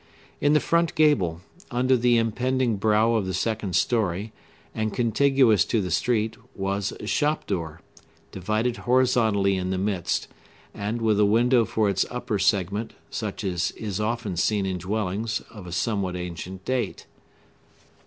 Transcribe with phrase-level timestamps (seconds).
[0.39, 4.33] In the front gable, under the impending brow of the second story,
[4.73, 7.81] and contiguous to the street, was a shop door,
[8.31, 10.27] divided horizontally in the midst,
[10.73, 15.39] and with a window for its upper segment, such as is often seen in dwellings
[15.51, 17.05] of a somewhat ancient date.